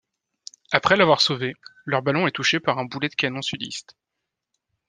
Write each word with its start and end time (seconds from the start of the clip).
Après 0.71 0.95
l'avoir 0.95 1.21
sauvé, 1.21 1.53
leur 1.85 2.01
ballon 2.01 2.25
est 2.25 2.31
touché 2.31 2.59
par 2.59 2.79
un 2.79 2.85
boulet 2.85 3.07
de 3.09 3.13
canon 3.13 3.43
sudiste. 3.43 3.95